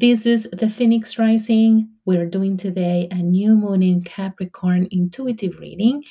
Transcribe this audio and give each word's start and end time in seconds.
This 0.00 0.24
is 0.24 0.48
the 0.50 0.70
Phoenix 0.70 1.18
Rising. 1.18 1.90
We're 2.06 2.24
doing 2.24 2.56
today 2.56 3.06
a 3.10 3.16
new 3.16 3.54
moon 3.54 3.82
in 3.82 4.02
Capricorn 4.02 4.88
intuitive 4.90 5.58
reading. 5.58 6.04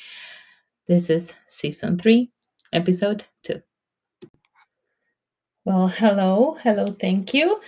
This 0.87 1.09
is 1.09 1.33
season 1.47 1.97
three, 1.97 2.29
episode 2.71 3.25
two. 3.41 3.63
Well, 5.65 5.87
hello, 5.87 6.55
hello, 6.61 6.95
thank 7.01 7.33
you. 7.33 7.61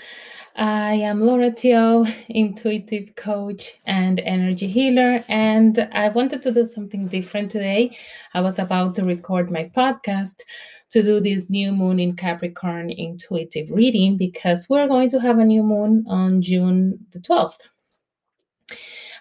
I 0.55 0.93
am 0.93 1.25
Laura 1.25 1.49
Tio, 1.49 2.05
intuitive 2.29 3.15
coach 3.15 3.79
and 3.87 4.19
energy 4.19 4.67
healer, 4.67 5.23
and 5.27 5.89
I 5.91 6.09
wanted 6.09 6.43
to 6.43 6.51
do 6.51 6.67
something 6.67 7.07
different 7.07 7.49
today. 7.49 7.97
I 8.35 8.41
was 8.41 8.59
about 8.59 8.93
to 8.95 9.05
record 9.05 9.49
my 9.49 9.71
podcast 9.75 10.43
to 10.91 11.01
do 11.01 11.19
this 11.19 11.49
new 11.49 11.71
moon 11.71 11.99
in 11.99 12.15
Capricorn 12.15 12.89
intuitive 12.89 13.69
reading 13.71 14.17
because 14.17 14.67
we're 14.69 14.87
going 14.87 15.09
to 15.09 15.19
have 15.19 15.39
a 15.39 15.45
new 15.45 15.63
moon 15.63 16.05
on 16.07 16.41
June 16.41 16.99
the 17.11 17.19
12th. 17.19 17.59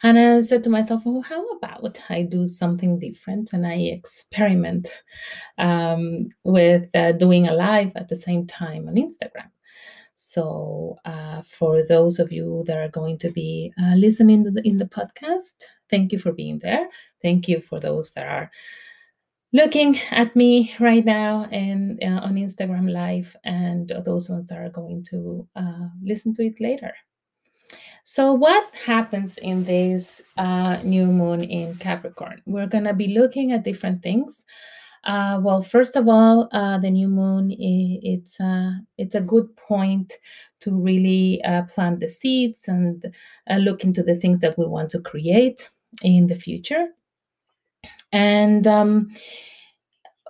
And 0.02 0.19
I 0.19 0.41
said 0.41 0.62
to 0.64 0.70
myself, 0.70 1.02
oh, 1.06 1.20
how 1.20 1.47
about 1.48 2.01
I 2.09 2.23
do 2.23 2.47
something 2.47 2.98
different 2.98 3.52
and 3.52 3.66
I 3.66 3.75
experiment 3.75 4.88
um, 5.59 6.30
with 6.42 6.88
uh, 6.95 7.12
doing 7.12 7.47
a 7.47 7.52
live 7.52 7.92
at 7.97 8.09
the 8.09 8.16
same 8.16 8.47
time 8.47 8.89
on 8.89 8.95
Instagram. 8.95 9.50
So, 10.14 10.98
uh, 11.05 11.42
for 11.42 11.83
those 11.83 12.19
of 12.19 12.33
you 12.33 12.64
that 12.66 12.77
are 12.77 12.89
going 12.89 13.19
to 13.19 13.30
be 13.30 13.73
uh, 13.80 13.95
listening 13.95 14.42
the, 14.42 14.61
in 14.64 14.77
the 14.77 14.84
podcast, 14.84 15.64
thank 15.89 16.12
you 16.12 16.19
for 16.19 16.33
being 16.33 16.59
there. 16.59 16.89
Thank 17.23 17.48
you 17.48 17.61
for 17.61 17.78
those 17.78 18.11
that 18.12 18.27
are 18.27 18.50
looking 19.53 19.99
at 20.11 20.35
me 20.37 20.75
right 20.81 21.05
now 21.05 21.47
and 21.51 22.03
uh, 22.03 22.21
on 22.25 22.35
Instagram 22.35 22.91
Live, 22.91 23.37
and 23.45 23.93
those 24.05 24.31
ones 24.31 24.47
that 24.47 24.59
are 24.59 24.71
going 24.71 25.05
to 25.11 25.49
uh, 25.57 25.89
listen 26.03 26.33
to 26.35 26.47
it 26.47 26.61
later. 26.61 26.93
So, 28.05 28.33
what 28.33 28.75
happens 28.75 29.39
in 29.39 29.65
this 29.65 30.23
uh, 30.37 30.79
new 30.83 31.07
moon 31.07 31.42
in 31.42 31.77
Capricorn? 31.77 32.42
We're 32.47 32.67
going 32.67 32.84
to 32.84 32.95
be 32.95 33.09
looking 33.09 33.53
at 33.53 33.65
different 33.65 34.03
things. 34.03 34.45
Uh, 35.05 35.41
well, 35.42 35.62
first 35.62 35.97
of 35.97 36.09
all, 36.09 36.48
uh, 36.53 36.79
the 36.79 36.91
new 36.91 37.09
moon 37.09 37.51
it's 37.59 38.41
uh, 38.41 38.73
it's 38.98 39.14
a 39.14 39.20
good 39.20 39.55
point 39.57 40.12
to 40.61 40.79
really 40.79 41.42
uh, 41.45 41.62
plant 41.64 42.01
the 42.01 42.09
seeds 42.09 42.69
and 42.69 43.14
uh, 43.51 43.57
look 43.57 43.83
into 43.83 44.03
the 44.03 44.14
things 44.14 44.41
that 44.41 44.59
we 44.59 44.67
want 44.67 44.91
to 44.91 45.01
create 45.01 45.70
in 46.03 46.27
the 46.27 46.37
future. 46.37 46.89
And 48.12 48.67
um, 48.67 49.11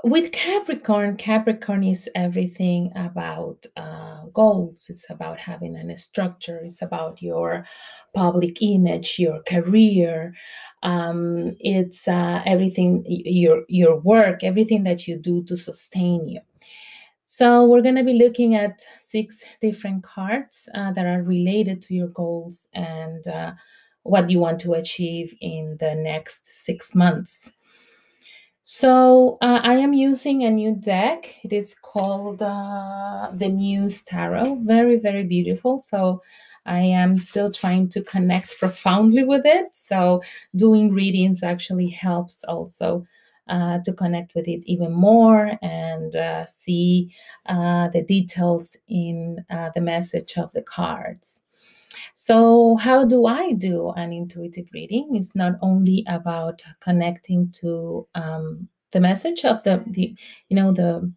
with 0.05 0.33
Capricorn, 0.33 1.17
Capricorn 1.17 1.85
is 1.85 2.09
everything 2.15 2.93
about 2.95 3.67
uh, 3.77 4.27
goals. 4.33 4.87
It's 4.89 5.09
about 5.11 5.39
having 5.39 5.77
a 5.77 5.99
structure. 5.99 6.61
It's 6.65 6.83
about 6.83 7.21
your 7.21 7.65
public 8.15 8.63
image, 8.63 9.17
your 9.19 9.43
career. 9.43 10.35
Um, 10.83 11.57
it's 11.61 12.09
uh, 12.09 12.43
everything 12.47 13.05
your 13.07 13.65
your 13.69 14.01
work, 14.01 14.43
everything 14.43 14.85
that 14.85 15.07
you 15.07 15.17
do 15.19 15.43
to 15.45 15.57
sustain 15.57 16.27
you. 16.27 16.41
So 17.23 17.65
we're 17.67 17.83
going 17.83 17.97
to 17.97 18.05
be 18.05 18.15
looking 18.15 18.57
at 18.57 18.83
six 18.99 19.45
different 19.61 20.03
cards 20.03 20.69
uh, 20.75 20.93
that 20.93 21.07
are 21.07 21.23
related 21.23 21.81
to 21.83 21.95
your 21.95 22.09
goals 22.09 22.67
and 22.75 23.25
uh, 23.29 23.53
what 24.03 24.31
you 24.31 24.39
want 24.39 24.61
to 24.61 24.73
achieve 24.73 25.35
in 25.41 25.77
the 25.79 25.95
next 25.95 26.47
six 26.47 26.95
months. 26.95 27.53
So 28.63 29.39
uh, 29.41 29.61
I 29.63 29.75
am 29.75 29.95
using 29.95 30.45
a 30.45 30.51
new 30.51 30.75
deck. 30.75 31.35
It 31.43 31.53
is 31.53 31.75
called 31.83 32.43
uh, 32.43 33.31
the 33.33 33.49
Muse 33.49 34.05
Tarot. 34.05 34.61
Very, 34.63 34.97
very 34.97 35.25
beautiful. 35.25 35.81
So 35.81 36.23
I 36.67 36.81
am 36.81 37.15
still 37.15 37.51
trying 37.51 37.89
to 37.91 38.03
connect 38.03 38.59
profoundly 38.59 39.25
with 39.25 39.43
it. 39.45 39.75
So 39.75 40.23
doing 40.55 40.93
readings 40.93 41.43
actually 41.43 41.89
helps 41.89 42.45
also 42.45 43.07
uh, 43.49 43.81
to 43.85 43.93
connect 43.93 44.35
with 44.35 44.47
it 44.47 44.63
even 44.67 44.93
more 44.93 45.59
and 45.63 46.15
uh, 46.15 46.47
see 46.47 47.13
uh, 47.47 47.89
the 47.89 48.03
details 48.03 48.77
in 48.89 49.45
uh, 49.51 49.71
the 49.75 49.81
message 49.81 50.37
of 50.37 50.53
the 50.53 50.63
cards. 50.63 51.41
So, 52.15 52.77
how 52.77 53.05
do 53.05 53.27
I 53.27 53.53
do 53.53 53.91
an 53.91 54.13
intuitive 54.13 54.67
reading? 54.73 55.11
It's 55.17 55.35
not 55.35 55.55
only 55.63 56.05
about 56.09 56.63
connecting 56.81 57.51
to 57.61 58.07
um, 58.15 58.69
the 58.93 59.01
message 59.01 59.45
of 59.45 59.63
the, 59.63 59.83
the 59.87 60.15
you 60.49 60.57
know, 60.57 60.73
the 60.73 61.13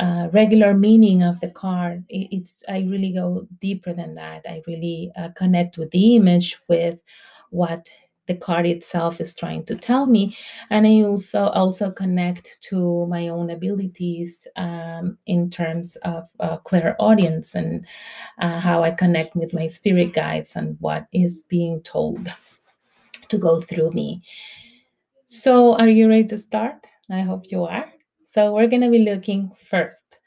uh, 0.00 0.28
regular 0.32 0.74
meaning 0.74 1.22
of 1.22 1.40
the 1.40 1.50
card. 1.50 2.04
It, 2.08 2.28
it's 2.38 2.64
I 2.68 2.80
really 2.80 3.12
go 3.12 3.46
deeper 3.60 3.92
than 3.92 4.14
that. 4.14 4.46
I 4.48 4.62
really 4.66 5.12
uh, 5.16 5.30
connect 5.36 5.78
with 5.78 5.90
the 5.90 6.16
image, 6.16 6.58
with 6.68 7.02
what 7.50 7.90
the 8.30 8.36
card 8.36 8.64
itself 8.64 9.20
is 9.20 9.34
trying 9.34 9.64
to 9.64 9.74
tell 9.74 10.06
me. 10.06 10.36
And 10.70 10.86
i 10.86 11.02
also 11.02 11.48
also 11.48 11.90
connect 11.90 12.62
to 12.68 13.06
my 13.06 13.26
own 13.26 13.50
abilities 13.50 14.46
um, 14.54 15.18
in 15.26 15.50
terms 15.50 15.96
of 16.04 16.28
uh, 16.38 16.58
clairaudience 16.58 17.56
and 17.56 17.84
uh, 18.38 18.60
how 18.60 18.84
i 18.84 18.92
connect 18.92 19.34
with 19.34 19.52
my 19.52 19.66
spirit 19.66 20.12
guides 20.12 20.54
and 20.54 20.76
what 20.78 21.06
is 21.12 21.42
being 21.42 21.82
told 21.82 22.32
to 23.28 23.38
go 23.38 23.60
through 23.60 23.90
me. 23.90 24.22
So 25.26 25.74
are 25.74 25.88
you 25.88 26.08
ready 26.08 26.28
to 26.28 26.38
start? 26.38 26.86
I 27.10 27.22
hope 27.22 27.50
you 27.50 27.64
are. 27.64 27.86
So 28.22 28.54
we're 28.54 28.70
going 28.70 28.86
to 28.86 28.90
be 28.90 29.04
looking 29.10 29.50
first. 29.70 30.18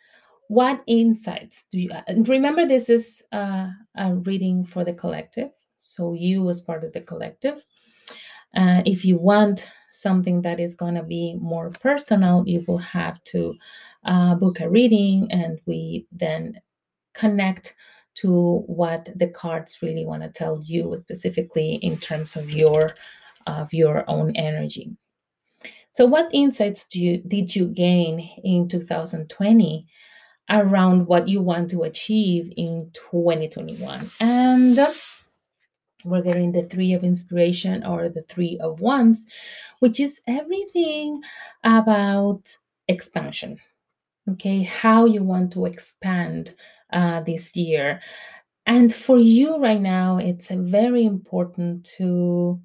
What 0.50 0.84
insights 0.88 1.68
do 1.72 1.80
you 1.80 1.92
and 2.08 2.28
remember 2.28 2.68
this 2.68 2.90
is 2.90 3.24
uh, 3.32 3.70
a 3.96 4.14
reading 4.28 4.66
for 4.66 4.84
the 4.84 4.94
collective. 4.94 5.52
So 5.78 6.14
you 6.14 6.50
as 6.50 6.62
part 6.62 6.84
of 6.84 6.92
the 6.92 7.02
collective 7.02 7.64
uh, 8.56 8.82
if 8.86 9.04
you 9.06 9.18
want 9.18 9.68
something 9.90 10.42
that 10.42 10.60
is 10.60 10.76
going 10.76 10.96
to 10.96 11.04
be 11.04 11.38
more 11.40 11.70
personal, 11.70 12.44
you 12.48 12.64
will 12.68 12.80
have 12.80 13.24
to 13.24 13.56
uh, 14.06 14.36
book 14.36 14.60
a 14.60 14.70
reading 14.70 15.28
and 15.32 15.60
we 15.66 16.08
then 16.12 16.60
connect 17.14 17.76
to 18.16 18.64
what 18.68 19.10
the 19.16 19.28
cards 19.28 19.80
really 19.82 20.06
want 20.06 20.22
to 20.22 20.30
tell 20.30 20.62
you 20.64 20.96
specifically 21.00 21.76
in 21.76 21.98
terms 21.98 22.36
of 22.36 22.52
your 22.52 22.94
of 23.46 23.74
your 23.74 24.10
own 24.10 24.36
energy. 24.36 24.96
So 25.92 26.06
what 26.06 26.34
insights 26.34 26.88
do 26.88 27.00
you 27.00 27.18
did 27.28 27.56
you 27.56 27.68
gain 27.68 28.30
in 28.44 28.68
2020 28.68 29.88
around 30.50 31.08
what 31.08 31.28
you 31.28 31.42
want 31.42 31.70
to 31.72 31.84
achieve 31.84 32.52
in 32.58 32.90
2021? 32.94 34.10
And 34.20 34.80
we're 36.06 36.22
getting 36.22 36.52
the 36.52 36.64
three 36.64 36.94
of 36.94 37.04
inspiration 37.04 37.86
or 37.86 38.10
the 38.10 38.24
three 38.24 38.58
of 38.62 38.80
wands, 38.80 39.28
which 39.80 40.00
is 40.00 40.22
everything 40.28 41.22
about 41.64 42.56
expansion. 42.88 43.58
Okay, 44.32 44.64
how 44.64 45.06
you 45.06 45.24
want 45.24 45.52
to 45.54 45.66
expand 45.66 46.56
uh, 46.92 47.22
this 47.22 47.56
year. 47.56 48.02
And 48.66 48.94
for 48.94 49.20
you 49.20 49.58
right 49.58 49.82
now, 49.82 50.18
it's 50.18 50.48
very 50.50 51.06
important 51.06 51.86
to 51.98 52.62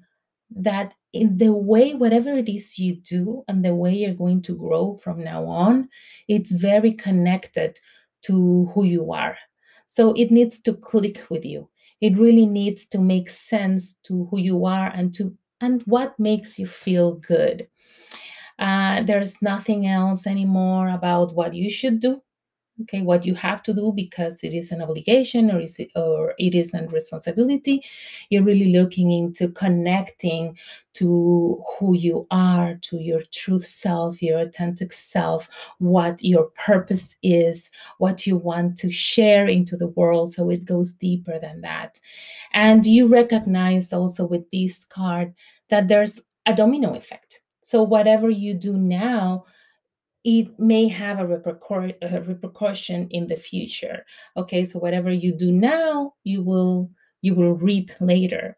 that 0.55 0.93
in 1.11 1.37
the 1.37 1.51
way, 1.51 1.95
whatever 1.95 2.31
it 2.31 2.47
is 2.47 2.77
you 2.79 2.95
do 2.95 3.43
and 3.47 3.65
the 3.65 3.75
way 3.75 3.93
you're 3.93 4.13
going 4.13 4.41
to 4.43 4.55
grow 4.55 4.97
from 5.03 5.23
now 5.23 5.45
on, 5.45 5.89
it's 6.27 6.51
very 6.51 6.93
connected 6.93 7.79
to 8.21 8.69
who 8.73 8.83
you 8.83 9.11
are. 9.11 9.37
So 9.87 10.13
it 10.13 10.31
needs 10.31 10.61
to 10.61 10.73
click 10.73 11.25
with 11.29 11.43
you 11.43 11.67
it 12.01 12.17
really 12.17 12.45
needs 12.45 12.85
to 12.87 12.99
make 12.99 13.29
sense 13.29 13.95
to 14.03 14.25
who 14.31 14.39
you 14.39 14.65
are 14.65 14.87
and 14.87 15.13
to 15.15 15.35
and 15.61 15.83
what 15.83 16.17
makes 16.19 16.57
you 16.57 16.65
feel 16.65 17.15
good. 17.15 17.67
Uh, 18.57 19.03
there's 19.03 19.41
nothing 19.41 19.87
else 19.87 20.25
anymore 20.27 20.89
about 20.89 21.33
what 21.33 21.53
you 21.53 21.69
should 21.69 21.99
do 21.99 22.21
okay 22.81 23.01
what 23.01 23.25
you 23.25 23.35
have 23.35 23.61
to 23.63 23.73
do 23.73 23.91
because 23.95 24.43
it 24.43 24.53
is 24.53 24.71
an 24.71 24.81
obligation 24.81 25.51
or 25.51 25.59
is 25.59 25.77
it 25.79 25.91
or 25.95 26.33
it 26.37 26.55
is 26.55 26.73
a 26.73 26.87
responsibility 26.87 27.83
you're 28.29 28.43
really 28.43 28.71
looking 28.71 29.11
into 29.11 29.49
connecting 29.49 30.57
to 30.93 31.61
who 31.77 31.95
you 31.95 32.25
are 32.31 32.75
to 32.81 32.97
your 32.97 33.21
truth 33.31 33.65
self 33.65 34.21
your 34.21 34.39
authentic 34.39 34.91
self 34.91 35.47
what 35.77 36.21
your 36.23 36.45
purpose 36.55 37.15
is 37.23 37.69
what 37.97 38.25
you 38.25 38.37
want 38.37 38.77
to 38.77 38.91
share 38.91 39.47
into 39.47 39.77
the 39.77 39.87
world. 39.89 40.33
So 40.33 40.49
it 40.49 40.65
goes 40.65 40.93
deeper 40.93 41.39
than 41.39 41.61
that. 41.61 41.99
And 42.53 42.85
you 42.85 43.07
recognize 43.07 43.93
also 43.93 44.25
with 44.25 44.49
this 44.49 44.85
card 44.85 45.33
that 45.69 45.87
there's 45.87 46.19
a 46.45 46.55
domino 46.55 46.93
effect. 46.93 47.41
So 47.61 47.83
whatever 47.83 48.29
you 48.29 48.53
do 48.53 48.73
now 48.73 49.45
it 50.37 50.59
may 50.59 50.87
have 50.87 51.19
a, 51.19 51.25
a 52.01 52.21
repercussion 52.21 53.07
in 53.09 53.27
the 53.27 53.35
future. 53.35 54.05
Okay 54.37 54.63
so 54.63 54.79
whatever 54.79 55.11
you 55.11 55.31
do 55.33 55.51
now 55.51 56.13
you 56.23 56.43
will 56.43 56.89
you 57.21 57.35
will 57.35 57.55
reap 57.55 57.91
later. 57.99 58.57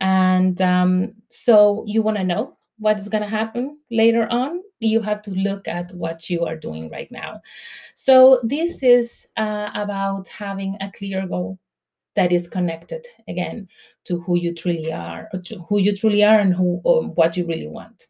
And 0.00 0.60
um, 0.60 1.14
so 1.28 1.84
you 1.86 2.02
want 2.02 2.18
to 2.18 2.24
know 2.24 2.56
what 2.78 2.98
is 2.98 3.08
going 3.08 3.22
to 3.22 3.28
happen 3.28 3.78
later 3.90 4.28
on? 4.30 4.62
You 4.80 5.00
have 5.00 5.22
to 5.22 5.30
look 5.32 5.66
at 5.66 5.92
what 5.92 6.30
you 6.30 6.44
are 6.44 6.56
doing 6.56 6.90
right 6.90 7.10
now. 7.10 7.40
So 7.94 8.40
this 8.44 8.82
is 8.82 9.26
uh, 9.36 9.70
about 9.74 10.28
having 10.28 10.76
a 10.80 10.90
clear 10.96 11.26
goal 11.26 11.58
that 12.14 12.32
is 12.32 12.48
connected 12.48 13.04
again 13.26 13.68
to 14.04 14.20
who 14.20 14.36
you 14.36 14.54
truly 14.54 14.92
are, 14.92 15.28
to 15.44 15.58
who 15.68 15.78
you 15.78 15.96
truly 15.96 16.22
are, 16.22 16.38
and 16.38 16.54
who 16.54 16.80
um, 16.86 17.14
what 17.14 17.36
you 17.36 17.46
really 17.46 17.68
want. 17.68 18.06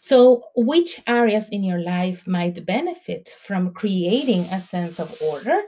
So, 0.00 0.44
which 0.54 1.00
areas 1.06 1.50
in 1.50 1.64
your 1.64 1.80
life 1.80 2.26
might 2.26 2.64
benefit 2.66 3.34
from 3.38 3.72
creating 3.72 4.42
a 4.52 4.60
sense 4.60 4.98
of 4.98 5.16
order? 5.22 5.60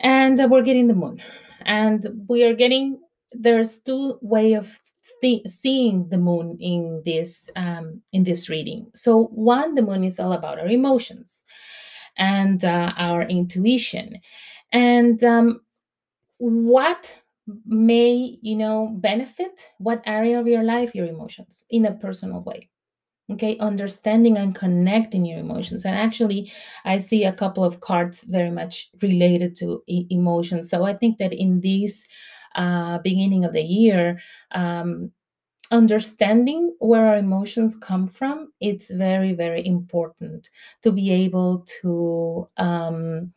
And 0.00 0.38
we're 0.50 0.62
getting 0.62 0.86
the 0.86 0.94
moon, 0.94 1.20
and 1.62 2.06
we 2.28 2.44
are 2.44 2.54
getting 2.54 3.00
there's 3.32 3.80
two 3.80 4.18
way 4.22 4.54
of 4.54 4.78
th- 5.20 5.48
seeing 5.48 6.08
the 6.08 6.18
moon 6.18 6.56
in 6.60 7.02
this 7.04 7.50
um, 7.56 8.02
in 8.12 8.24
this 8.24 8.48
reading. 8.48 8.90
So 8.94 9.24
one, 9.26 9.74
the 9.74 9.82
moon 9.82 10.04
is 10.04 10.20
all 10.20 10.32
about 10.32 10.60
our 10.60 10.68
emotions 10.68 11.46
and 12.16 12.64
uh, 12.64 12.92
our 12.96 13.22
intuition, 13.22 14.20
and 14.72 15.22
um, 15.24 15.60
what 16.38 17.20
may 17.66 18.38
you 18.42 18.56
know 18.56 18.88
benefit 19.00 19.68
what 19.78 20.02
area 20.04 20.38
of 20.38 20.46
your 20.46 20.62
life 20.62 20.94
your 20.94 21.06
emotions 21.06 21.64
in 21.70 21.86
a 21.86 21.94
personal 21.94 22.42
way 22.42 22.68
okay 23.30 23.58
understanding 23.58 24.36
and 24.38 24.54
connecting 24.54 25.24
your 25.24 25.38
emotions. 25.38 25.84
And 25.84 25.94
actually 25.94 26.52
i 26.84 26.98
see 26.98 27.24
a 27.24 27.32
couple 27.32 27.64
of 27.64 27.80
cards 27.80 28.22
very 28.24 28.50
much 28.50 28.90
related 29.02 29.54
to 29.56 29.82
e- 29.86 30.06
emotions. 30.10 30.70
So 30.70 30.84
i 30.84 30.94
think 30.94 31.18
that 31.18 31.32
in 31.32 31.60
this 31.60 32.06
uh, 32.56 32.98
beginning 32.98 33.44
of 33.44 33.52
the 33.52 33.62
year 33.62 34.20
um, 34.52 35.12
understanding 35.70 36.74
where 36.78 37.06
our 37.06 37.18
emotions 37.18 37.76
come 37.76 38.08
from 38.08 38.50
it's 38.60 38.90
very 38.90 39.34
very 39.34 39.64
important 39.66 40.48
to 40.82 40.90
be 40.90 41.10
able 41.10 41.66
to 41.82 42.48
um, 42.56 43.32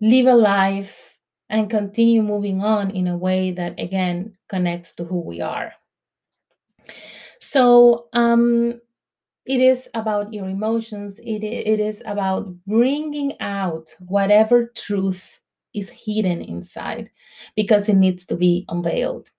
live 0.00 0.26
a 0.26 0.34
life 0.34 1.16
and 1.48 1.68
continue 1.68 2.22
moving 2.22 2.62
on 2.62 2.90
in 2.90 3.08
a 3.08 3.16
way 3.16 3.50
that 3.50 3.78
again 3.80 4.32
connects 4.48 4.94
to 4.94 5.04
who 5.04 5.20
we 5.20 5.40
are 5.40 5.72
so 7.40 8.06
um, 8.12 8.80
it 9.46 9.60
is 9.60 9.88
about 9.94 10.32
your 10.32 10.48
emotions 10.48 11.18
it, 11.18 11.42
it 11.42 11.80
is 11.80 12.02
about 12.06 12.54
bringing 12.66 13.38
out 13.40 13.94
whatever 14.00 14.70
truth 14.76 15.40
is 15.74 15.90
hidden 15.90 16.42
inside 16.42 17.10
because 17.56 17.88
it 17.88 17.94
needs 17.94 18.26
to 18.26 18.36
be 18.36 18.64
unveiled 18.68 19.30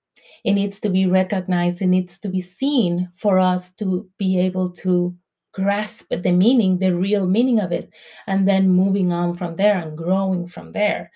it 0.44 0.54
needs 0.54 0.80
to 0.82 0.90
be 0.90 1.06
recognized. 1.06 1.82
It 1.82 1.88
needs 1.88 2.18
to 2.20 2.30
be 2.30 2.42
seen 2.42 3.10
for 3.16 3.40
us 3.40 3.72
to 3.74 4.10
be 4.18 4.40
able 4.40 4.72
to 4.72 5.16
grasp 5.54 6.10
the 6.10 6.32
meaning, 6.32 6.80
the 6.80 6.96
real 6.96 7.28
meaning 7.28 7.60
of 7.60 7.72
it, 7.72 7.94
and 8.28 8.48
then 8.48 8.70
moving 8.70 9.12
on 9.12 9.36
from 9.36 9.56
there 9.56 9.78
and 9.78 9.98
growing 9.98 10.48
from 10.48 10.72
there. 10.72 11.12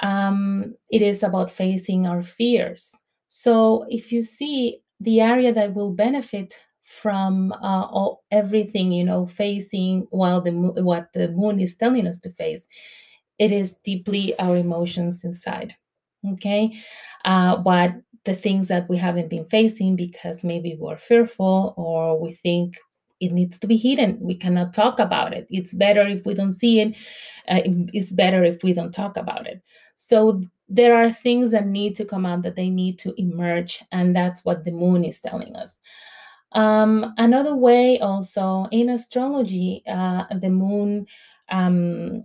Um, 0.00 0.74
it 0.90 1.02
is 1.02 1.22
about 1.22 1.50
facing 1.50 2.06
our 2.06 2.22
fears. 2.22 2.94
So 3.28 3.86
if 3.88 4.12
you 4.12 4.22
see 4.22 4.82
the 5.00 5.20
area 5.20 5.52
that 5.52 5.74
will 5.74 5.92
benefit 5.92 6.60
from 6.84 7.52
uh, 7.52 7.86
all, 7.90 8.24
everything 8.30 8.92
you 8.92 9.04
know 9.04 9.26
facing 9.26 10.06
while 10.10 10.40
the 10.40 10.50
what 10.50 11.12
the 11.14 11.28
moon 11.28 11.60
is 11.60 11.76
telling 11.76 12.06
us 12.06 12.18
to 12.18 12.30
face 12.30 12.66
it 13.38 13.52
is 13.52 13.76
deeply 13.84 14.38
our 14.38 14.56
emotions 14.56 15.24
inside 15.24 15.74
okay? 16.32 16.72
Uh, 17.24 17.56
what 17.58 17.94
the 18.24 18.34
things 18.34 18.68
that 18.68 18.88
we 18.88 18.96
haven't 18.96 19.30
been 19.30 19.46
facing 19.46 19.96
because 19.96 20.44
maybe 20.44 20.76
we're 20.78 20.96
fearful 20.96 21.74
or 21.76 22.20
we 22.20 22.32
think 22.32 22.76
it 23.20 23.32
needs 23.32 23.58
to 23.58 23.66
be 23.66 23.76
hidden. 23.76 24.18
We 24.20 24.34
cannot 24.34 24.72
talk 24.72 24.98
about 24.98 25.32
it. 25.32 25.46
It's 25.50 25.72
better 25.72 26.06
if 26.06 26.24
we 26.24 26.34
don't 26.34 26.50
see 26.50 26.80
it. 26.80 26.96
Uh, 27.48 27.60
it's 27.92 28.10
better 28.10 28.44
if 28.44 28.62
we 28.62 28.72
don't 28.72 28.92
talk 28.92 29.16
about 29.16 29.46
it. 29.46 29.62
So 29.94 30.42
there 30.68 30.96
are 30.96 31.12
things 31.12 31.50
that 31.50 31.66
need 31.66 31.94
to 31.96 32.04
come 32.04 32.24
out 32.24 32.42
that 32.42 32.56
they 32.56 32.70
need 32.70 32.98
to 33.00 33.20
emerge, 33.20 33.84
and 33.92 34.14
that's 34.14 34.44
what 34.44 34.64
the 34.64 34.70
moon 34.70 35.04
is 35.04 35.20
telling 35.20 35.54
us. 35.56 35.80
Um, 36.52 37.14
another 37.18 37.54
way, 37.54 37.98
also 38.00 38.66
in 38.70 38.88
astrology, 38.88 39.82
uh, 39.86 40.24
the 40.40 40.48
moon 40.48 41.06
um, 41.50 42.24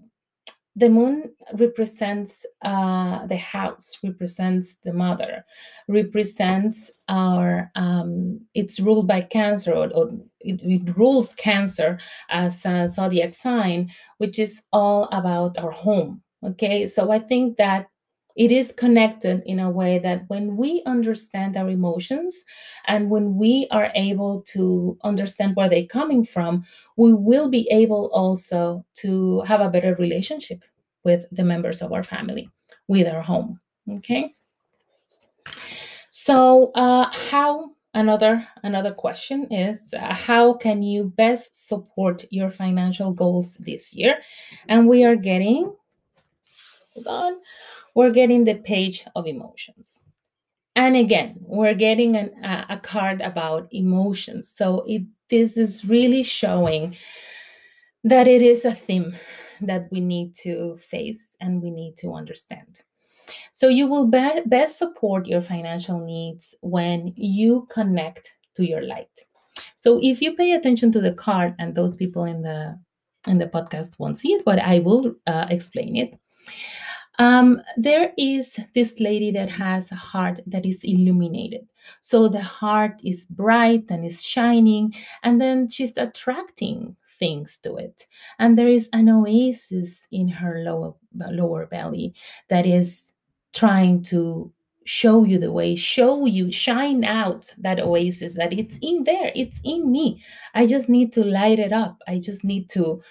the 0.75 0.89
moon 0.89 1.31
represents 1.53 2.45
uh, 2.63 3.25
the 3.27 3.37
house 3.37 3.97
represents 4.03 4.75
the 4.77 4.91
mother 4.91 5.45
represents 5.87 6.91
our 7.07 7.71
um, 7.75 8.41
it's 8.53 8.79
ruled 8.79 9.07
by 9.07 9.21
cancer 9.21 9.71
or, 9.71 9.89
or 9.93 10.09
it, 10.41 10.61
it, 10.61 10.97
rules 10.97 11.33
cancer 11.35 11.97
as 12.29 12.65
a 12.65 12.87
zodiac 12.87 13.33
sign 13.33 13.89
which 14.17 14.37
is 14.37 14.63
all 14.73 15.07
about 15.11 15.57
our 15.57 15.71
home 15.71 16.21
okay? 16.43 16.87
So 16.87 17.11
i 17.11 17.19
think 17.19 17.57
that 17.57 17.87
it 18.35 18.51
is 18.51 18.73
connected 18.73 19.43
in 19.45 19.59
a 19.59 19.69
way 19.69 19.99
that 19.99 20.23
when 20.27 20.57
we 20.57 20.83
understand 20.85 21.55
our 21.55 21.69
emotions 21.69 22.43
and 22.85 23.09
when 23.09 23.35
we 23.35 23.67
are 23.71 23.91
able 23.95 24.41
to 24.41 24.97
understand 25.03 25.55
where 25.55 25.69
they're 25.69 25.85
coming 25.85 26.25
from, 26.25 26.65
we 26.97 27.13
will 27.13 27.49
be 27.49 27.67
able 27.71 28.09
also 28.13 28.85
to 28.95 29.41
have 29.41 29.61
a 29.61 29.69
better 29.69 29.95
relationship 29.95 30.63
with 31.03 31.25
the 31.31 31.43
members 31.43 31.81
of 31.81 31.93
our 31.93 32.03
family, 32.03 32.49
with 32.87 33.07
our 33.07 33.21
home. 33.21 33.59
Okay. 33.89 34.35
So, 36.09 36.71
uh, 36.73 37.09
how 37.29 37.71
another 37.93 38.45
another 38.63 38.91
question 38.91 39.51
is 39.51 39.93
uh, 39.93 40.13
how 40.13 40.53
can 40.53 40.81
you 40.81 41.05
best 41.15 41.67
support 41.67 42.25
your 42.31 42.49
financial 42.49 43.13
goals 43.13 43.55
this 43.55 43.93
year? 43.93 44.17
And 44.67 44.87
we 44.87 45.05
are 45.05 45.15
getting 45.15 45.73
hold 46.95 47.07
on 47.07 47.37
we're 47.95 48.11
getting 48.11 48.43
the 48.43 48.55
page 48.55 49.05
of 49.15 49.25
emotions. 49.25 50.03
And 50.75 50.97
again, 50.97 51.37
we're 51.39 51.73
getting 51.73 52.17
an, 52.17 52.31
a, 52.69 52.77
card 52.77 53.21
about 53.21 53.69
emotions. 53.71 54.49
So 54.49 54.83
it, 54.85 55.03
this 55.29 55.55
is 55.55 55.85
really 55.85 56.21
showing 56.21 56.97
that 58.03 58.27
it 58.27 58.41
is 58.41 58.65
a 58.65 58.75
theme 58.75 59.15
that 59.61 59.87
we 59.89 60.01
need 60.01 60.35
to 60.43 60.77
face 60.77 61.37
and 61.39 61.61
we 61.61 61.71
need 61.71 61.95
to 61.97 62.13
understand. 62.13 62.81
So 63.53 63.69
you 63.69 63.87
will 63.87 64.05
be- 64.05 64.41
best 64.45 64.77
support 64.77 65.27
your 65.27 65.41
financial 65.41 65.99
needs 65.99 66.53
when 66.61 67.13
you 67.15 67.67
connect 67.71 68.33
to 68.55 68.67
your 68.67 68.81
light. 68.81 69.17
So 69.77 69.99
if 70.03 70.21
you 70.21 70.35
pay 70.35 70.51
attention 70.51 70.91
to 70.91 70.99
the 70.99 71.13
card, 71.13 71.55
and 71.57 71.73
those 71.73 71.95
people 71.95 72.25
in 72.25 72.41
the 72.41 72.77
in 73.27 73.37
the 73.39 73.47
podcast 73.47 73.97
won't 73.97 74.17
see 74.17 74.33
it, 74.33 74.43
but 74.45 74.59
I 74.59 74.79
will 74.79 75.15
uh, 75.25 75.47
explain 75.49 75.95
it. 75.95 76.19
Um, 77.19 77.61
there 77.77 78.11
is 78.17 78.59
this 78.73 78.99
lady 78.99 79.31
that 79.31 79.49
has 79.49 79.91
a 79.91 79.95
heart 79.95 80.41
that 80.47 80.65
is 80.65 80.83
illuminated. 80.83 81.67
So 82.01 82.27
the 82.27 82.41
heart 82.41 82.99
is 83.03 83.25
bright 83.27 83.85
and 83.89 84.05
is 84.05 84.23
shining, 84.23 84.93
and 85.23 85.39
then 85.39 85.69
she's 85.69 85.97
attracting 85.97 86.95
things 87.19 87.57
to 87.59 87.75
it. 87.75 88.07
And 88.39 88.57
there 88.57 88.67
is 88.67 88.89
an 88.93 89.09
oasis 89.09 90.07
in 90.11 90.27
her 90.27 90.63
lower, 90.63 90.93
lower 91.31 91.65
belly 91.67 92.13
that 92.49 92.65
is 92.65 93.13
trying 93.53 94.01
to 94.03 94.51
show 94.85 95.23
you 95.23 95.39
the 95.39 95.51
way, 95.51 95.75
show 95.75 96.25
you, 96.25 96.51
shine 96.51 97.03
out 97.03 97.51
that 97.57 97.79
oasis 97.79 98.35
that 98.35 98.53
it's 98.53 98.77
in 98.81 99.03
there, 99.03 99.31
it's 99.35 99.59
in 99.63 99.91
me. 99.91 100.23
I 100.53 100.67
just 100.67 100.89
need 100.89 101.11
to 101.13 101.23
light 101.23 101.59
it 101.59 101.73
up, 101.73 101.97
I 102.07 102.19
just 102.19 102.43
need 102.43 102.69
to 102.69 103.01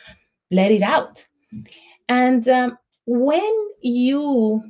let 0.51 0.71
it 0.71 0.83
out. 0.83 1.27
And 2.09 2.49
um, 2.49 2.79
when 3.07 3.69
you 3.81 4.63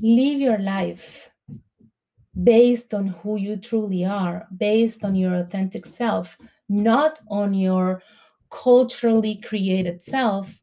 live 0.00 0.40
your 0.40 0.58
life 0.58 1.30
based 2.42 2.94
on 2.94 3.06
who 3.06 3.36
you 3.36 3.56
truly 3.56 4.04
are, 4.04 4.46
based 4.56 5.04
on 5.04 5.14
your 5.14 5.34
authentic 5.34 5.86
self, 5.86 6.36
not 6.68 7.20
on 7.28 7.54
your 7.54 8.02
culturally 8.50 9.36
created 9.36 10.02
self, 10.02 10.60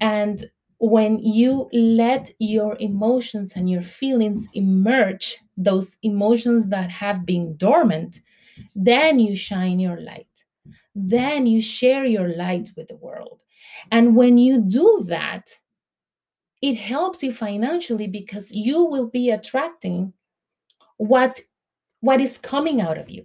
and 0.00 0.44
when 0.78 1.18
you 1.18 1.68
let 1.72 2.30
your 2.38 2.76
emotions 2.80 3.52
and 3.54 3.68
your 3.68 3.82
feelings 3.82 4.48
emerge, 4.54 5.38
those 5.56 5.98
emotions 6.02 6.68
that 6.68 6.90
have 6.90 7.26
been 7.26 7.56
dormant, 7.56 8.20
then 8.74 9.18
you 9.18 9.36
shine 9.36 9.78
your 9.78 10.00
light. 10.00 10.26
Then 10.94 11.46
you 11.46 11.60
share 11.60 12.06
your 12.06 12.28
light 12.28 12.70
with 12.76 12.88
the 12.88 12.96
world. 12.96 13.42
And 13.92 14.16
when 14.16 14.38
you 14.38 14.62
do 14.62 15.04
that, 15.08 15.50
it 16.62 16.74
helps 16.74 17.22
you 17.22 17.32
financially 17.32 18.06
because 18.06 18.52
you 18.52 18.84
will 18.84 19.06
be 19.06 19.30
attracting 19.30 20.12
what 20.98 21.40
what 22.00 22.20
is 22.20 22.38
coming 22.38 22.80
out 22.80 22.98
of 22.98 23.10
you. 23.10 23.24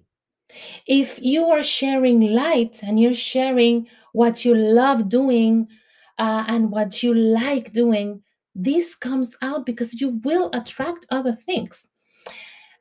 If 0.88 1.22
you 1.22 1.46
are 1.46 1.64
sharing 1.64 2.22
light 2.22 2.82
and 2.84 3.00
you're 3.00 3.14
sharing 3.14 3.88
what 4.14 4.46
you 4.46 4.56
love 4.56 5.10
doing 5.10 5.68
uh, 6.18 6.46
and 6.48 6.72
what 6.72 7.04
you 7.04 7.14
like 7.14 7.72
doing 7.74 8.22
this 8.58 8.96
comes 8.96 9.36
out 9.42 9.66
because 9.66 10.00
you 10.00 10.22
will 10.24 10.50
attract 10.54 11.06
other 11.10 11.34
things. 11.34 11.90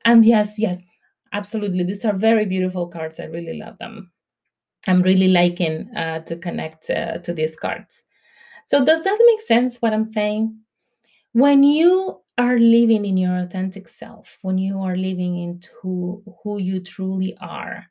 And 0.05 0.25
yes 0.25 0.59
yes 0.59 0.89
absolutely. 1.33 1.83
These 1.83 2.05
are 2.05 2.13
very 2.13 2.47
beautiful 2.47 2.87
cards. 2.87 3.19
I 3.19 3.25
really 3.25 3.59
love 3.59 3.77
them. 3.79 4.13
I'm 4.87 5.03
really 5.03 5.29
liking 5.29 5.91
uh, 5.97 6.21
to 6.21 6.37
connect 6.37 6.91
uh, 6.91 7.19
to 7.19 7.33
these 7.33 7.57
cards 7.57 8.05
so 8.65 8.85
does 8.85 9.05
that 9.05 9.19
make 9.27 9.41
sense 9.41 9.79
what 9.79 9.93
I'm 9.93 10.05
saying? 10.05 10.59
when 11.35 11.65
you 11.65 12.21
are 12.39 12.59
living 12.59 13.05
in 13.05 13.17
your 13.17 13.37
authentic 13.37 13.87
self, 13.89 14.39
when 14.43 14.57
you 14.57 14.79
are 14.79 14.97
living 14.97 15.37
into 15.37 16.23
who 16.43 16.59
you 16.59 16.81
truly 16.81 17.37
are, 17.41 17.85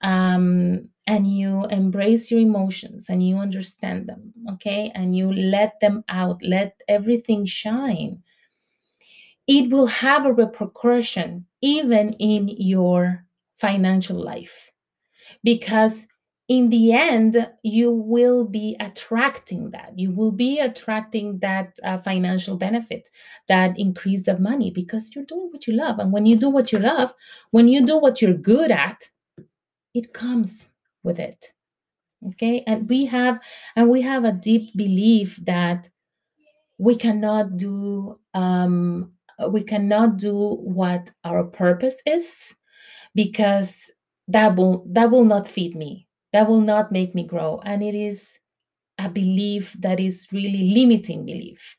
um, 0.00 0.88
and 1.08 1.26
you 1.26 1.64
embrace 1.66 2.30
your 2.30 2.40
emotions 2.40 3.08
and 3.08 3.26
you 3.26 3.36
understand 3.36 4.08
them, 4.08 4.32
okay, 4.52 4.92
and 4.94 5.16
you 5.16 5.32
let 5.32 5.78
them 5.80 6.04
out, 6.08 6.40
let 6.42 6.80
everything 6.88 7.44
shine, 7.44 8.22
it 9.48 9.68
will 9.70 9.88
have 9.88 10.24
a 10.24 10.32
repercussion 10.32 11.44
even 11.60 12.12
in 12.14 12.46
your 12.48 13.24
financial 13.58 14.16
life 14.16 14.70
because 15.42 16.06
in 16.48 16.70
the 16.70 16.92
end 16.92 17.48
you 17.62 17.90
will 17.90 18.44
be 18.44 18.76
attracting 18.80 19.70
that. 19.70 19.92
You 19.96 20.10
will 20.10 20.32
be 20.32 20.58
attracting 20.58 21.38
that 21.38 21.78
uh, 21.84 21.98
financial 21.98 22.56
benefit 22.56 23.08
that 23.48 23.78
increase 23.78 24.28
of 24.28 24.40
money 24.40 24.70
because 24.70 25.14
you're 25.14 25.24
doing 25.24 25.48
what 25.50 25.66
you 25.66 25.74
love. 25.74 25.98
And 25.98 26.12
when 26.12 26.26
you 26.26 26.36
do 26.36 26.50
what 26.50 26.72
you 26.72 26.78
love 26.78 27.14
when 27.50 27.68
you 27.68 27.84
do 27.84 27.98
what 27.98 28.20
you're 28.20 28.34
good 28.34 28.70
at 28.70 29.08
it 29.94 30.12
comes 30.12 30.72
with 31.02 31.18
it. 31.18 31.52
Okay? 32.28 32.62
And 32.66 32.88
we 32.88 33.06
have 33.06 33.40
and 33.76 33.88
we 33.88 34.02
have 34.02 34.24
a 34.24 34.32
deep 34.32 34.76
belief 34.76 35.38
that 35.44 35.88
we 36.78 36.96
cannot 36.96 37.56
do 37.56 38.18
um, 38.34 39.12
we 39.48 39.62
cannot 39.62 40.18
do 40.18 40.56
what 40.56 41.10
our 41.24 41.44
purpose 41.44 42.00
is 42.06 42.54
because 43.14 43.90
that 44.28 44.56
will 44.56 44.84
that 44.90 45.10
will 45.10 45.24
not 45.24 45.48
feed 45.48 45.74
me 45.74 46.06
that 46.32 46.48
will 46.48 46.60
not 46.60 46.92
make 46.92 47.14
me 47.14 47.26
grow. 47.26 47.60
And 47.64 47.82
it 47.82 47.94
is 47.94 48.38
a 48.98 49.08
belief 49.08 49.74
that 49.80 50.00
is 50.00 50.28
really 50.32 50.72
limiting 50.74 51.24
belief. 51.24 51.76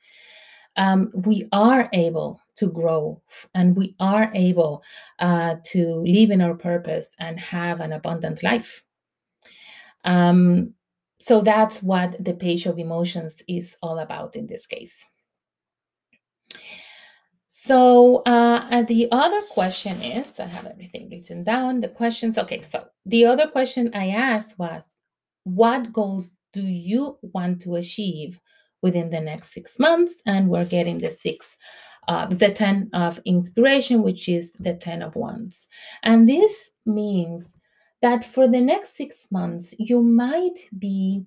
Um, 0.76 1.12
we 1.14 1.48
are 1.52 1.90
able 1.94 2.42
to 2.56 2.68
grow 2.68 3.22
and 3.54 3.76
we 3.76 3.96
are 4.00 4.32
able 4.34 4.84
uh, 5.20 5.56
to 5.66 5.88
live 5.88 6.32
in 6.32 6.42
our 6.42 6.56
purpose 6.56 7.16
and 7.20 7.40
have 7.40 7.80
an 7.80 7.94
abundant 7.94 8.44
life. 8.44 8.84
Um, 10.04 10.74
so 11.20 11.42
that's 11.42 11.82
what 11.82 12.24
the 12.24 12.34
page 12.34 12.66
of 12.66 12.78
emotions 12.78 13.42
is 13.48 13.78
all 13.82 14.00
about 14.00 14.36
in 14.36 14.48
this 14.48 14.66
case 14.66 15.06
so 17.64 18.18
uh, 18.26 18.82
the 18.82 19.08
other 19.14 19.40
question 19.44 19.96
is 20.02 20.38
I 20.38 20.48
have 20.48 20.66
everything 20.66 21.10
written 21.10 21.46
down. 21.46 21.80
The 21.80 21.88
questions, 21.88 22.38
okay, 22.38 22.60
so 22.60 22.88
the 23.06 23.26
other 23.26 23.48
question 23.48 23.90
I 23.94 24.10
asked 24.10 24.60
was 24.60 25.00
what 25.46 25.94
goals 25.94 26.36
do 26.52 26.62
you 26.62 27.18
want 27.22 27.62
to 27.62 27.76
achieve 27.76 28.38
within 28.82 29.10
the 29.10 29.22
next 29.22 29.54
six 29.54 29.80
months? 29.80 30.22
And 30.26 30.50
we're 30.50 30.66
getting 30.66 31.00
the 31.00 31.10
six, 31.10 31.56
uh, 32.10 32.26
the 32.26 32.52
10 32.52 32.90
of 32.92 33.22
inspiration, 33.24 34.04
which 34.04 34.28
is 34.28 34.52
the 34.60 34.74
10 34.74 35.02
of 35.02 35.16
wands. 35.16 35.70
And 36.04 36.28
this 36.28 36.70
means 36.86 37.56
that 38.02 38.26
for 38.26 38.46
the 38.46 38.60
next 38.60 38.98
six 38.98 39.32
months, 39.32 39.74
you 39.80 40.04
might 40.04 40.68
be 40.78 41.24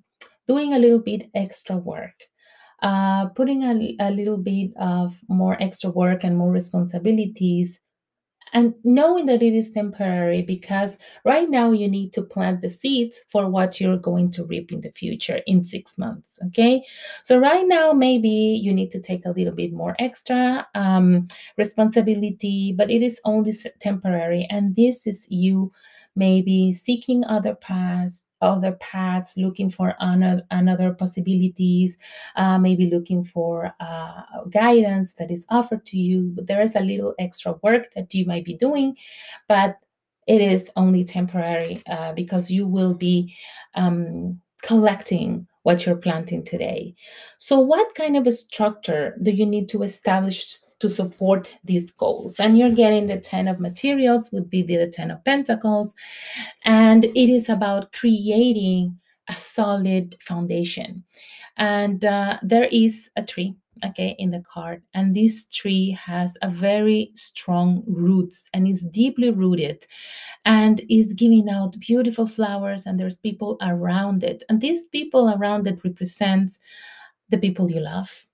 doing 0.47 0.75
a 0.75 0.78
little 0.78 1.00
bit 1.00 1.31
extra 1.35 1.78
work 1.78 2.12
uh, 2.83 3.26
putting 3.28 3.62
a, 3.62 3.97
a 4.00 4.11
little 4.11 4.37
bit 4.37 4.71
of 4.78 5.18
more 5.28 5.61
extra 5.62 5.90
work 5.90 6.25
and 6.25 6.37
more 6.37 6.50
responsibilities 6.50 7.80
and 8.52 8.75
knowing 8.85 9.26
that 9.26 9.42
it 9.42 9.54
is 9.54 9.71
temporary 9.71 10.42
because 10.42 10.99
right 11.25 11.50
now 11.50 11.73
you 11.73 11.88
need 11.88 12.12
to 12.12 12.23
plant 12.23 12.61
the 12.61 12.68
seeds 12.68 13.21
for 13.28 13.49
what 13.49 13.80
you're 13.80 13.99
going 13.99 14.30
to 14.30 14.45
reap 14.45 14.73
in 14.73 14.80
the 14.80 14.90
future 14.92 15.40
in 15.47 15.64
six 15.64 15.99
months 15.99 16.38
okay? 16.47 16.83
So 17.23 17.38
right 17.38 17.66
now 17.66 17.92
maybe 17.92 18.28
you 18.28 18.73
need 18.73 18.90
to 18.92 19.00
take 19.00 19.26
a 19.26 19.30
little 19.30 19.52
bit 19.52 19.73
more 19.73 19.97
extra 19.99 20.66
um, 20.75 21.28
responsibility 21.56 22.73
but 22.73 22.90
it 22.90 23.02
is 23.02 23.21
only 23.25 23.52
temporary 23.80 24.47
and 24.50 24.75
this 24.76 25.06
is 25.06 25.26
you 25.28 25.73
maybe 26.16 26.73
seeking 26.73 27.25
other 27.25 27.54
paths 27.54 28.25
other 28.42 28.73
paths 28.73 29.37
looking 29.38 29.70
for 29.70 29.94
another, 30.00 30.42
another 30.50 30.92
possibilities 30.92 31.96
uh, 32.37 32.58
maybe 32.58 32.90
looking 32.90 33.25
for 33.25 33.73
uh, 33.80 34.23
guidance 34.50 35.14
that 35.14 35.30
is 35.30 35.46
offered 35.49 35.85
to 35.85 35.96
you 35.99 36.32
but 36.35 36.46
there 36.46 36.62
is 36.62 36.75
a 36.76 36.80
little 36.80 37.14
extra 37.18 37.52
work 37.62 37.92
that 37.94 38.12
you 38.14 38.26
might 38.26 38.44
be 38.44 38.54
doing 38.54 38.96
but 39.49 39.78
it 40.26 40.40
is 40.40 40.70
only 40.76 41.04
temporary 41.04 41.82
uh, 41.88 42.12
because 42.12 42.50
you 42.50 42.66
will 42.66 42.94
be 42.94 43.35
um, 43.75 44.40
collecting 44.62 45.46
what 45.62 45.85
you're 45.85 45.96
planting 45.96 46.44
today. 46.44 46.94
So, 47.38 47.58
what 47.58 47.94
kind 47.94 48.16
of 48.16 48.26
a 48.26 48.32
structure 48.32 49.16
do 49.23 49.30
you 49.30 49.46
need 49.46 49.68
to 49.70 49.82
establish 49.82 50.58
to 50.80 50.90
support 50.90 51.52
these 51.64 51.90
goals? 51.90 52.38
And 52.38 52.59
you're 52.59 52.71
getting 52.71 53.06
the 53.06 53.18
10 53.18 53.49
of 53.49 53.61
materials, 53.61 54.30
would 54.33 54.50
be 54.50 54.62
the 54.62 54.87
10 54.87 55.11
of 55.11 55.25
pentacles. 55.25 55.95
And 56.64 57.04
it 57.04 57.33
is 57.33 57.49
about 57.49 57.92
creating 57.92 58.99
a 59.28 59.35
solid 59.35 60.16
foundation. 60.21 61.04
And 61.56 62.04
uh, 62.04 62.38
there 62.42 62.68
is 62.71 63.11
a 63.16 63.23
tree 63.23 63.56
okay 63.85 64.16
in 64.18 64.30
the 64.30 64.42
card 64.50 64.83
and 64.95 65.14
this 65.14 65.47
tree 65.47 65.90
has 65.90 66.38
a 66.42 66.49
very 66.49 67.11
strong 67.14 67.83
roots 67.87 68.49
and 68.54 68.66
is 68.66 68.87
deeply 68.87 69.30
rooted 69.30 69.85
and 70.45 70.80
is 70.88 71.12
giving 71.12 71.49
out 71.49 71.78
beautiful 71.80 72.26
flowers 72.26 72.87
and 72.87 72.99
there's 72.99 73.18
people 73.18 73.59
around 73.62 74.25
it 74.25 74.42
and 74.49 74.61
these 74.61 74.85
people 74.85 75.35
around 75.37 75.66
it 75.66 75.78
represents 75.85 76.61
the 77.28 77.38
people 77.38 77.71
you 77.71 77.80
love 77.80 78.26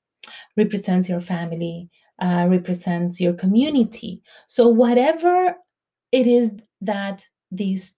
represents 0.56 1.08
your 1.08 1.20
family 1.20 1.88
uh, 2.22 2.46
represents 2.48 3.20
your 3.20 3.34
community 3.34 4.22
so 4.46 4.68
whatever 4.68 5.54
it 6.12 6.26
is 6.26 6.52
that 6.80 7.26
these 7.50 7.94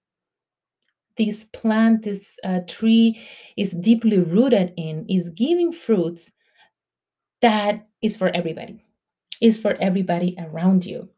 this 1.17 1.45
plant 1.45 2.03
this 2.03 2.35
uh, 2.43 2.61
tree 2.67 3.21
is 3.57 3.71
deeply 3.73 4.19
rooted 4.19 4.73
in 4.77 5.07
is 5.09 5.29
giving 5.29 5.71
fruits 5.71 6.33
that 7.45 7.87
is 8.01 8.17
for 8.17 8.29
everybody, 8.29 8.83
is 9.43 9.59
for 9.59 9.75
everybody 9.75 10.35
around 10.39 10.87
you. 10.87 11.11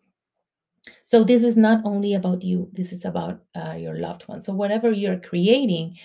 So 1.05 1.23
this 1.23 1.45
is 1.45 1.57
not 1.57 1.83
only 1.85 2.15
about 2.15 2.43
you, 2.43 2.69
this 2.73 2.93
is 2.93 3.05
about 3.05 3.43
uh, 3.55 3.75
your 3.75 3.97
loved 3.99 4.27
ones. 4.27 4.47
So 4.47 4.53
whatever 4.53 4.91
you're 4.91 5.21
creating, 5.21 5.99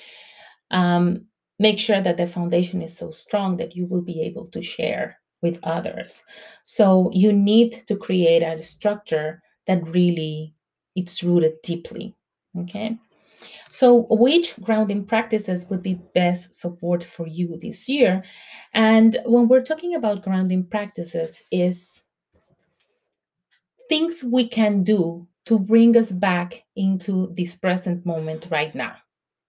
um, 0.69 1.25
make 1.57 1.79
sure 1.79 2.01
that 2.01 2.17
the 2.17 2.27
foundation 2.27 2.83
is 2.83 2.95
so 2.95 3.09
strong 3.09 3.57
that 3.57 3.75
you 3.75 3.87
will 3.87 4.03
be 4.03 4.21
able 4.21 4.45
to 4.47 4.61
share 4.61 5.17
with 5.41 5.59
others. 5.63 6.23
So 6.63 7.09
you 7.13 7.33
need 7.33 7.71
to 7.87 7.95
create 7.95 8.43
a 8.43 8.61
structure 8.61 9.41
that 9.67 9.85
really 9.87 10.53
it's 10.95 11.23
rooted 11.23 11.61
deeply. 11.63 12.15
Okay. 12.57 12.97
So, 13.69 14.05
which 14.09 14.59
grounding 14.59 15.05
practices 15.05 15.65
would 15.69 15.81
be 15.81 16.01
best 16.13 16.53
support 16.53 17.03
for 17.03 17.25
you 17.25 17.57
this 17.57 17.87
year? 17.87 18.23
And 18.73 19.17
when 19.25 19.47
we're 19.47 19.63
talking 19.63 19.95
about 19.95 20.23
grounding 20.23 20.65
practices, 20.65 21.41
is 21.51 22.01
things 23.87 24.23
we 24.23 24.47
can 24.47 24.83
do 24.83 25.27
to 25.45 25.57
bring 25.57 25.97
us 25.97 26.11
back 26.11 26.63
into 26.75 27.33
this 27.35 27.55
present 27.55 28.05
moment 28.05 28.47
right 28.51 28.75
now. 28.75 28.95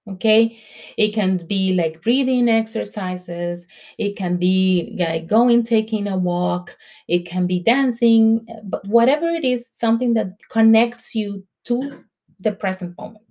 Okay, 0.08 0.58
it 0.98 1.14
can 1.14 1.36
be 1.46 1.74
like 1.74 2.02
breathing 2.02 2.48
exercises, 2.48 3.68
it 3.98 4.16
can 4.16 4.36
be 4.36 4.96
like 4.98 5.28
going 5.28 5.62
taking 5.62 6.08
a 6.08 6.16
walk, 6.16 6.76
it 7.06 7.24
can 7.24 7.46
be 7.46 7.60
dancing, 7.60 8.44
but 8.64 8.84
whatever 8.88 9.28
it 9.28 9.44
is, 9.44 9.70
something 9.72 10.14
that 10.14 10.32
connects 10.50 11.14
you 11.14 11.46
to 11.66 12.02
the 12.40 12.50
present 12.50 12.98
moment. 12.98 13.24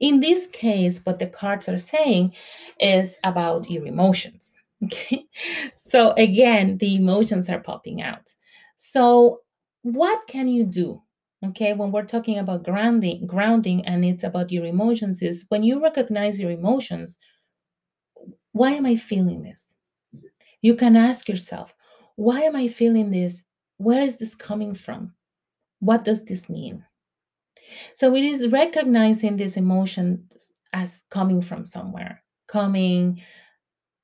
In 0.00 0.18
this 0.18 0.48
case, 0.48 1.00
what 1.04 1.20
the 1.20 1.28
cards 1.28 1.68
are 1.68 1.78
saying 1.78 2.34
is 2.80 3.18
about 3.24 3.70
your 3.70 3.86
emotions. 3.86 4.54
Okay. 4.84 5.26
So 5.76 6.10
again, 6.16 6.78
the 6.78 6.96
emotions 6.96 7.48
are 7.48 7.60
popping 7.60 8.02
out. 8.02 8.34
So 8.74 9.42
what 9.82 10.26
can 10.26 10.48
you 10.48 10.64
do? 10.64 11.00
Okay, 11.44 11.72
when 11.74 11.90
we're 11.90 12.04
talking 12.04 12.38
about 12.38 12.62
grounding, 12.62 13.26
grounding, 13.26 13.84
and 13.84 14.04
it's 14.04 14.22
about 14.22 14.52
your 14.52 14.64
emotions, 14.64 15.22
is 15.22 15.46
when 15.48 15.64
you 15.64 15.82
recognize 15.82 16.38
your 16.38 16.52
emotions, 16.52 17.18
why 18.52 18.72
am 18.72 18.86
I 18.86 18.96
feeling 18.96 19.42
this? 19.42 19.76
You 20.60 20.76
can 20.76 20.96
ask 20.96 21.28
yourself, 21.28 21.74
why 22.14 22.42
am 22.42 22.54
I 22.54 22.68
feeling 22.68 23.10
this? 23.10 23.44
Where 23.78 24.00
is 24.00 24.18
this 24.18 24.36
coming 24.36 24.74
from? 24.74 25.14
What 25.80 26.04
does 26.04 26.24
this 26.24 26.48
mean? 26.48 26.84
So 27.94 28.14
it 28.14 28.24
is 28.24 28.48
recognizing 28.48 29.36
this 29.36 29.56
emotion 29.56 30.28
as 30.72 31.02
coming 31.10 31.42
from 31.42 31.66
somewhere, 31.66 32.22
coming, 32.46 33.20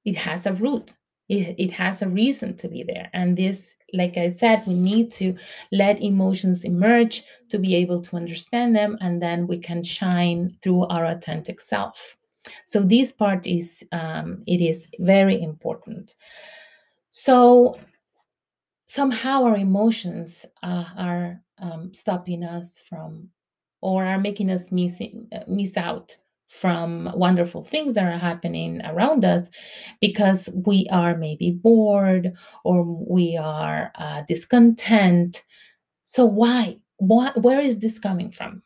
it 0.04 0.16
has 0.16 0.46
a 0.46 0.52
root. 0.54 0.94
It, 1.28 1.54
it 1.58 1.70
has 1.72 2.02
a 2.02 2.08
reason 2.08 2.56
to 2.56 2.68
be 2.68 2.82
there. 2.82 3.10
And 3.12 3.36
this, 3.36 3.76
like 3.92 4.16
I 4.16 4.30
said, 4.30 4.62
we 4.66 4.74
need 4.74 5.12
to 5.12 5.34
let 5.72 6.00
emotions 6.00 6.64
emerge 6.64 7.22
to 7.50 7.58
be 7.58 7.74
able 7.74 8.00
to 8.02 8.16
understand 8.16 8.74
them, 8.74 8.96
and 9.00 9.20
then 9.20 9.46
we 9.46 9.58
can 9.58 9.82
shine 9.82 10.56
through 10.62 10.86
our 10.86 11.04
authentic 11.04 11.60
self. 11.60 12.16
So 12.64 12.80
this 12.80 13.12
part 13.12 13.46
is 13.46 13.84
um, 13.92 14.42
it 14.46 14.60
is 14.60 14.88
very 15.00 15.40
important. 15.42 16.14
So 17.10 17.78
somehow 18.86 19.44
our 19.44 19.56
emotions 19.56 20.46
uh, 20.62 20.84
are 20.96 21.42
um, 21.58 21.92
stopping 21.92 22.42
us 22.44 22.80
from 22.88 23.28
or 23.80 24.04
are 24.04 24.18
making 24.18 24.50
us 24.50 24.72
missing, 24.72 25.28
uh, 25.32 25.40
miss 25.46 25.76
out 25.76 26.16
from 26.48 27.10
wonderful 27.14 27.62
things 27.62 27.94
that 27.94 28.04
are 28.04 28.18
happening 28.18 28.80
around 28.84 29.24
us 29.24 29.50
because 30.00 30.48
we 30.66 30.88
are 30.90 31.16
maybe 31.16 31.52
bored 31.52 32.32
or 32.64 32.82
we 32.84 33.36
are 33.36 33.92
uh, 33.96 34.22
discontent. 34.26 35.42
So, 36.04 36.24
why? 36.24 36.78
What, 36.96 37.40
where 37.42 37.60
is 37.60 37.78
this 37.78 37.98
coming 37.98 38.32
from? 38.32 38.62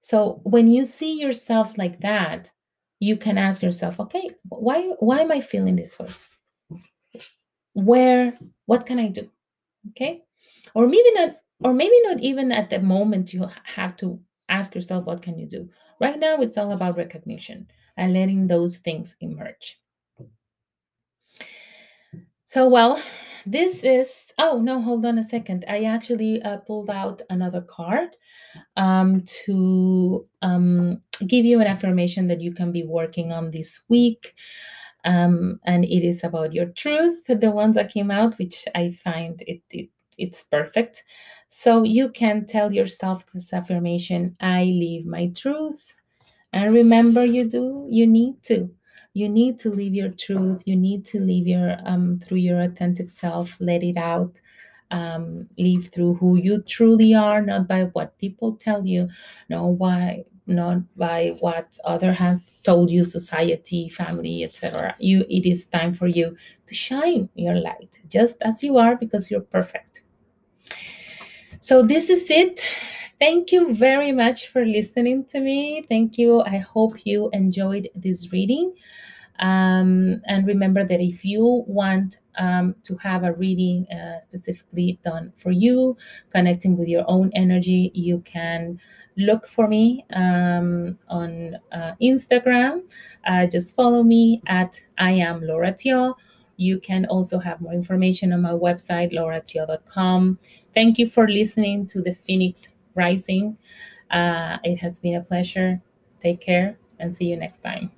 So, 0.00 0.40
when 0.42 0.66
you 0.66 0.84
see 0.84 1.20
yourself 1.20 1.78
like 1.78 2.00
that, 2.00 2.50
you 2.98 3.16
can 3.16 3.38
ask 3.38 3.62
yourself, 3.62 3.98
okay, 4.00 4.30
why, 4.48 4.90
why 4.98 5.20
am 5.20 5.32
I 5.32 5.40
feeling 5.40 5.76
this 5.76 5.98
way? 5.98 6.08
Where, 7.74 8.34
what 8.66 8.86
can 8.86 8.98
I 8.98 9.08
do? 9.08 9.30
Okay. 9.90 10.22
Or 10.74 10.86
maybe 10.86 11.12
not, 11.14 11.36
or 11.60 11.72
maybe 11.72 11.96
not 12.04 12.20
even 12.20 12.52
at 12.52 12.70
the 12.70 12.80
moment 12.80 13.32
you 13.32 13.48
have 13.64 13.96
to 13.96 14.20
ask 14.52 14.74
yourself, 14.74 15.04
what 15.04 15.22
can 15.22 15.38
you 15.38 15.46
do? 15.46 15.68
Right 16.00 16.18
now, 16.18 16.40
it's 16.40 16.58
all 16.58 16.72
about 16.72 16.96
recognition 16.96 17.66
and 17.96 18.12
letting 18.12 18.46
those 18.46 18.76
things 18.78 19.16
emerge. 19.20 19.80
So, 22.44 22.68
well, 22.68 23.02
this 23.46 23.82
is, 23.82 24.32
oh, 24.38 24.60
no, 24.60 24.80
hold 24.80 25.06
on 25.06 25.18
a 25.18 25.24
second. 25.24 25.64
I 25.68 25.84
actually 25.84 26.42
uh, 26.42 26.58
pulled 26.58 26.90
out 26.90 27.22
another 27.30 27.62
card 27.62 28.10
um, 28.76 29.22
to 29.44 30.26
um, 30.42 31.00
give 31.26 31.44
you 31.44 31.60
an 31.60 31.66
affirmation 31.66 32.28
that 32.28 32.40
you 32.40 32.52
can 32.52 32.70
be 32.70 32.84
working 32.84 33.32
on 33.32 33.50
this 33.50 33.82
week. 33.88 34.34
Um, 35.04 35.58
and 35.64 35.84
it 35.84 36.06
is 36.06 36.22
about 36.22 36.52
your 36.52 36.66
truth, 36.66 37.24
the 37.26 37.50
ones 37.50 37.74
that 37.74 37.92
came 37.92 38.10
out, 38.10 38.38
which 38.38 38.66
I 38.74 38.92
find 38.92 39.42
it, 39.46 39.62
it 39.70 39.88
it's 40.18 40.44
perfect. 40.44 41.02
So 41.54 41.82
you 41.82 42.08
can 42.08 42.46
tell 42.46 42.72
yourself 42.72 43.26
this 43.26 43.52
affirmation 43.52 44.34
I 44.40 44.64
live 44.64 45.04
my 45.04 45.26
truth. 45.36 45.94
And 46.54 46.72
remember, 46.72 47.26
you 47.26 47.46
do, 47.46 47.86
you 47.90 48.06
need 48.06 48.42
to. 48.44 48.70
You 49.12 49.28
need 49.28 49.58
to 49.58 49.68
live 49.68 49.92
your 49.94 50.08
truth. 50.08 50.62
You 50.64 50.76
need 50.76 51.04
to 51.12 51.20
live 51.20 51.46
your 51.46 51.76
um 51.84 52.18
through 52.20 52.38
your 52.38 52.62
authentic 52.62 53.10
self, 53.10 53.54
let 53.60 53.82
it 53.82 53.98
out. 53.98 54.40
Um, 54.90 55.46
live 55.58 55.88
through 55.88 56.14
who 56.14 56.36
you 56.36 56.62
truly 56.62 57.14
are, 57.14 57.42
not 57.42 57.68
by 57.68 57.84
what 57.92 58.16
people 58.16 58.56
tell 58.56 58.86
you, 58.86 59.10
no 59.50 59.66
why 59.66 60.24
not 60.46 60.78
by 60.96 61.36
what 61.40 61.78
other 61.84 62.14
have 62.14 62.40
told 62.64 62.90
you 62.90 63.04
society 63.04 63.88
family 63.88 64.42
etc 64.42 64.96
you 64.98 65.24
it 65.30 65.46
is 65.46 65.66
time 65.66 65.94
for 65.94 66.08
you 66.08 66.36
to 66.66 66.74
shine 66.74 67.28
your 67.36 67.54
light 67.54 68.00
just 68.08 68.42
as 68.42 68.64
you 68.64 68.76
are 68.76 68.96
because 68.96 69.30
you're 69.30 69.48
perfect 69.56 70.02
so 71.62 71.80
this 71.80 72.10
is 72.10 72.28
it. 72.28 72.60
Thank 73.20 73.52
you 73.52 73.72
very 73.72 74.10
much 74.10 74.48
for 74.48 74.64
listening 74.64 75.24
to 75.26 75.38
me. 75.38 75.86
Thank 75.88 76.18
you. 76.18 76.40
I 76.40 76.58
hope 76.58 77.06
you 77.06 77.30
enjoyed 77.32 77.88
this 77.94 78.32
reading. 78.32 78.74
Um, 79.38 80.20
and 80.26 80.44
remember 80.44 80.84
that 80.84 81.00
if 81.00 81.24
you 81.24 81.62
want 81.68 82.18
um, 82.36 82.74
to 82.82 82.96
have 82.96 83.22
a 83.22 83.32
reading 83.32 83.86
uh, 83.92 84.18
specifically 84.18 84.98
done 85.04 85.32
for 85.36 85.52
you, 85.52 85.96
connecting 86.30 86.76
with 86.76 86.88
your 86.88 87.04
own 87.06 87.30
energy, 87.32 87.92
you 87.94 88.18
can 88.26 88.80
look 89.16 89.46
for 89.46 89.68
me 89.68 90.04
um, 90.14 90.98
on 91.08 91.58
uh, 91.70 91.92
Instagram. 92.02 92.82
Uh, 93.24 93.46
just 93.46 93.76
follow 93.76 94.02
me 94.02 94.42
at 94.48 94.80
I 94.98 95.12
am 95.12 95.40
Laura 95.40 95.72
Tio. 95.72 96.16
You 96.62 96.78
can 96.78 97.06
also 97.06 97.38
have 97.38 97.60
more 97.60 97.72
information 97.72 98.32
on 98.32 98.42
my 98.42 98.52
website, 98.52 99.12
lauratio.com. 99.12 100.38
Thank 100.72 100.98
you 100.98 101.08
for 101.08 101.28
listening 101.28 101.86
to 101.88 102.00
the 102.00 102.14
Phoenix 102.14 102.68
Rising. 102.94 103.58
Uh, 104.10 104.58
it 104.62 104.76
has 104.76 105.00
been 105.00 105.16
a 105.16 105.22
pleasure. 105.22 105.80
Take 106.20 106.40
care 106.40 106.76
and 107.00 107.12
see 107.12 107.24
you 107.24 107.36
next 107.36 107.62
time. 107.62 107.90